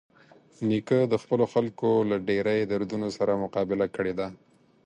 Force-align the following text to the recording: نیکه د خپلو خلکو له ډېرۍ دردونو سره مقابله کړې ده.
نیکه 0.67 0.99
د 1.11 1.13
خپلو 1.21 1.45
خلکو 1.53 1.89
له 2.09 2.17
ډېرۍ 2.27 2.59
دردونو 2.71 3.07
سره 3.17 3.41
مقابله 3.43 3.85
کړې 3.95 4.13
ده. 4.19 4.27